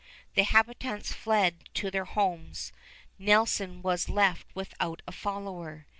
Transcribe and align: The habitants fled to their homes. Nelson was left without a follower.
The 0.33 0.41
habitants 0.45 1.13
fled 1.13 1.69
to 1.75 1.91
their 1.91 2.05
homes. 2.05 2.71
Nelson 3.19 3.83
was 3.83 4.09
left 4.09 4.47
without 4.55 5.03
a 5.07 5.11
follower. 5.11 5.85